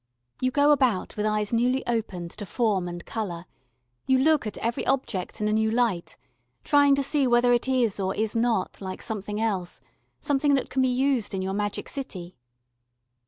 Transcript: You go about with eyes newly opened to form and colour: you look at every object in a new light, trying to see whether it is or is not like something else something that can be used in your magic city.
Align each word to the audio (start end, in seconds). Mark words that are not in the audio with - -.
You 0.41 0.49
go 0.49 0.71
about 0.71 1.15
with 1.15 1.27
eyes 1.27 1.53
newly 1.53 1.85
opened 1.85 2.31
to 2.31 2.45
form 2.47 2.87
and 2.87 3.05
colour: 3.05 3.45
you 4.07 4.17
look 4.17 4.47
at 4.47 4.57
every 4.57 4.83
object 4.87 5.39
in 5.39 5.47
a 5.47 5.53
new 5.53 5.69
light, 5.69 6.17
trying 6.63 6.95
to 6.95 7.03
see 7.03 7.27
whether 7.27 7.53
it 7.53 7.67
is 7.67 7.99
or 7.99 8.15
is 8.15 8.35
not 8.35 8.81
like 8.81 9.03
something 9.03 9.39
else 9.39 9.79
something 10.19 10.55
that 10.55 10.71
can 10.71 10.81
be 10.81 10.87
used 10.87 11.35
in 11.35 11.43
your 11.43 11.53
magic 11.53 11.87
city. 11.87 12.35